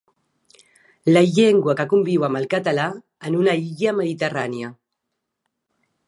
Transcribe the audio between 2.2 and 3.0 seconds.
amb el català